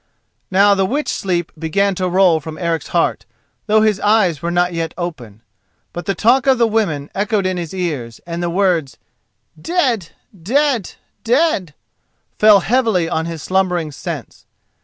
[0.49, 3.27] Now the witch sleep began to roll from Eric's heart,
[3.67, 5.43] though his eyes were not yet open.
[5.93, 8.97] But the talk of the women echoed in his ears, and the words
[9.61, 10.93] "dead!" "dead!"
[11.23, 11.75] "dead!"
[12.39, 14.47] fell heavily on his slumbering sense.